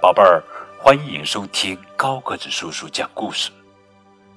[0.00, 0.42] 宝贝儿，
[0.78, 3.50] 欢迎收听高个子叔叔讲故事。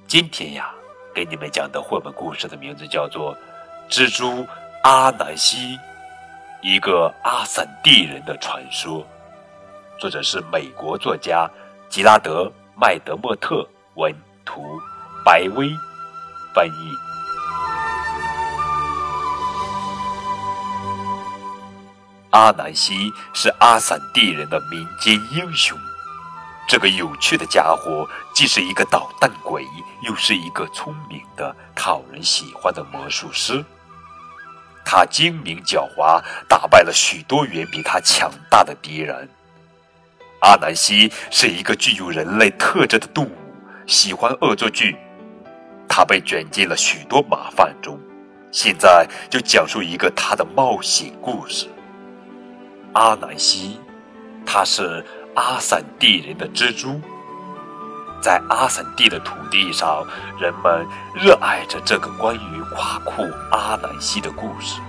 [0.06, 0.70] 今天呀，
[1.14, 3.34] 给你们讲的绘本故事的名字叫做
[3.90, 4.46] 《蜘蛛
[4.82, 5.78] 阿南西：
[6.60, 9.00] 一个阿散蒂人的传说》，
[9.98, 11.50] 作者是美国作家
[11.88, 12.44] 吉拉德·
[12.78, 14.78] 麦德莫特，文图，
[15.24, 15.70] 白薇
[16.54, 17.13] 翻译。
[22.34, 25.78] 阿南西是阿散蒂人的民间英雄。
[26.66, 29.64] 这个有趣的家伙既是一个捣蛋鬼，
[30.02, 33.64] 又是一个聪明的、讨人喜欢的魔术师。
[34.84, 39.28] 他精明狡猾，打败了许多远比他强大的敌人。
[40.40, 43.36] 阿南西是一个具有人类特质的动物，
[43.86, 44.96] 喜欢恶作剧。
[45.88, 47.96] 他被卷进了许多麻烦中。
[48.50, 51.68] 现在就讲述一个他的冒险故事。
[52.94, 53.80] 阿南西，
[54.46, 57.00] 他是阿散地人的蜘蛛。
[58.22, 60.06] 在阿散地的土地上，
[60.38, 64.80] 人们热爱着这个关于夸库阿南西的故事。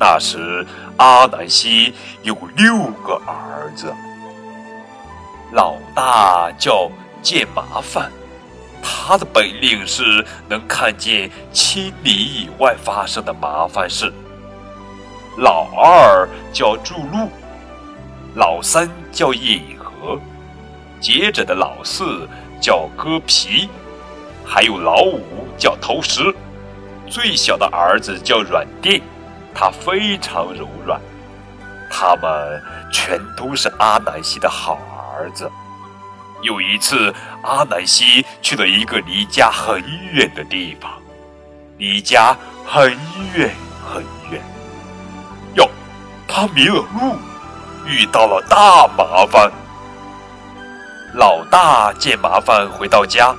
[0.00, 3.94] 那时，阿南西有六个儿子，
[5.52, 6.90] 老大叫
[7.22, 8.10] 见麻烦，
[8.82, 14.12] 他的本领是能看见千里以外发生的麻烦事。
[15.36, 17.28] 老二叫筑路，
[18.34, 20.18] 老三叫引河，
[20.98, 22.26] 接着的老四
[22.60, 23.68] 叫割皮，
[24.46, 26.34] 还有老五叫投石，
[27.06, 29.02] 最小的儿子叫软垫，
[29.54, 30.98] 他非常柔软。
[31.90, 34.78] 他们全都是阿南西的好
[35.18, 35.50] 儿子。
[36.42, 40.90] 有一次，阿南西去了一个离家很远的地方，
[41.76, 42.90] 离家很
[43.34, 43.54] 远
[43.86, 44.42] 很远。
[46.38, 47.16] 他迷了路，
[47.86, 49.50] 遇到了大麻烦。
[51.14, 53.34] 老大见麻烦回到家，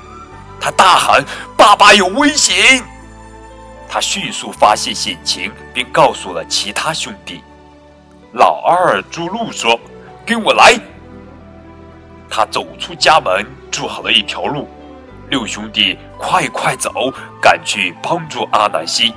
[0.59, 1.23] 他大喊
[1.55, 2.83] ：“爸爸有危险！”
[3.87, 7.43] 他迅速发现险情，并告诉了其他兄弟。
[8.33, 9.79] 老二朱路说
[10.25, 10.73] ：“跟我来。”
[12.27, 14.67] 他走出家门，筑好了一条路。
[15.29, 19.13] 六兄弟快快走，赶去帮助阿南西。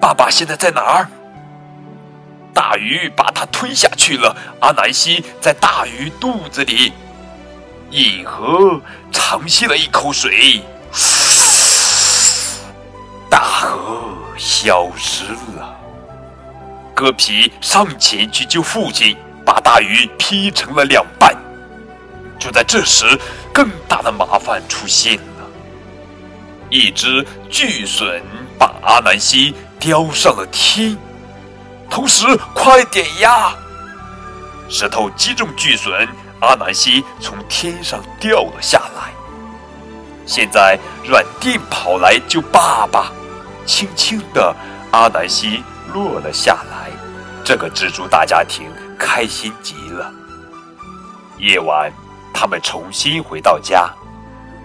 [0.00, 1.08] 爸爸现在在哪儿？
[2.54, 4.34] 大鱼把它吞下去了。
[4.60, 6.92] 阿南西在大鱼肚子里，
[7.90, 8.80] 引河
[9.12, 10.62] 长吸了一口水，
[13.28, 15.24] 大河消失
[15.56, 15.76] 了。
[16.94, 21.34] 割皮上前去救父亲，把大鱼劈成了两半。
[22.38, 23.18] 就在这时，
[23.52, 25.22] 更大的麻烦出现了。
[26.70, 28.22] 一只巨隼
[28.58, 30.96] 把阿南西叼上了天。
[31.94, 33.54] 同时，快点呀！
[34.68, 36.08] 石头击中巨隼，
[36.40, 39.12] 阿南西从天上掉了下来。
[40.26, 43.12] 现在，软垫跑来救爸爸，
[43.64, 44.52] 轻轻的，
[44.90, 45.62] 阿南西
[45.92, 46.90] 落了下来。
[47.44, 48.68] 这个蜘蛛大家庭
[48.98, 50.12] 开心极了。
[51.38, 51.92] 夜晚，
[52.34, 53.88] 他们重新回到家。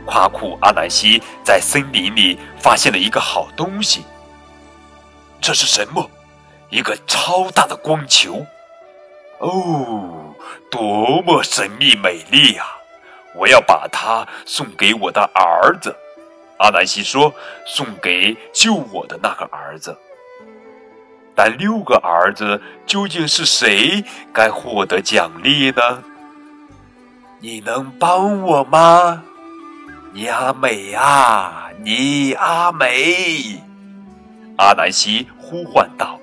[0.04, 4.04] 夸库阿南西在森林里发现了一个好东西。
[5.40, 6.10] 这是什么？
[6.69, 8.46] 一个超大的光球，
[9.40, 10.35] 哦，
[10.69, 12.66] 多么神秘美丽呀！
[13.35, 15.96] 我要把它送给我的儿子。
[16.57, 17.34] 阿南西说
[17.66, 19.97] ：“送给救我的那个儿子。”
[21.34, 24.03] 但六个儿子究竟是谁
[24.34, 26.03] 该获得奖励呢？
[27.40, 29.24] 你能帮我吗？
[30.12, 33.62] 你阿美啊，你阿美！
[34.57, 36.19] 阿南西呼唤道。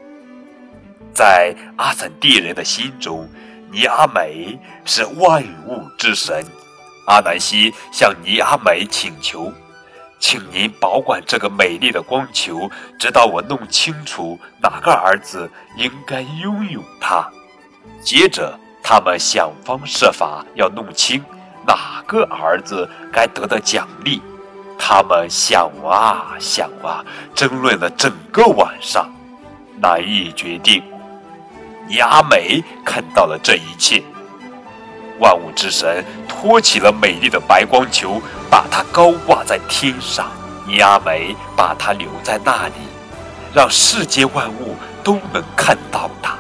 [1.16, 3.26] 在阿散蒂人的心中，
[3.72, 6.44] 尼阿美是万物之神。
[7.06, 9.50] 阿南西向尼阿美请求
[10.20, 17.26] ：“请您保管这个美丽的光球，直到我弄清楚哪个儿子应该拥有它。”
[18.04, 21.24] 接着，他们想方设法要弄清
[21.66, 24.20] 哪个儿子该得到奖励。
[24.78, 27.02] 他们想啊想啊，
[27.34, 29.10] 争论了整个晚上，
[29.80, 30.82] 难以决定。
[31.88, 34.02] 尼阿美看到了这一切，
[35.20, 40.28] 万物之神托起了美丽的白光球，把它高挂在天上。
[40.66, 42.74] 尼阿美把它留在那里，
[43.54, 44.74] 让世间万物
[45.04, 46.36] 都能看到它，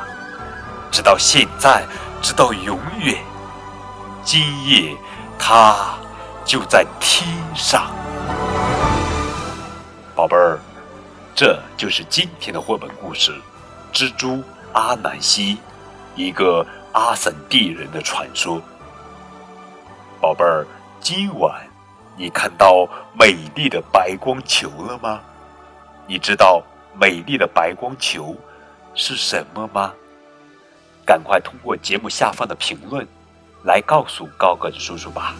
[0.90, 1.84] 直到现在，
[2.20, 3.16] 直到永远。
[4.24, 4.96] 今夜，
[5.38, 5.76] 它
[6.44, 7.86] 就在天上。
[10.16, 10.58] 宝贝儿，
[11.36, 13.30] 这就是今天的绘本故事
[13.96, 14.32] 《蜘蛛》。
[14.76, 15.56] 阿南西，
[16.16, 18.60] 一个阿森蒂人的传说。
[20.20, 20.66] 宝贝儿，
[21.00, 21.66] 今晚
[22.14, 22.86] 你看到
[23.18, 25.18] 美丽的白光球了吗？
[26.06, 26.62] 你知道
[27.00, 28.36] 美丽的白光球
[28.94, 29.94] 是什么吗？
[31.06, 33.06] 赶快通过节目下方的评论
[33.64, 35.34] 来告诉高个子叔叔吧。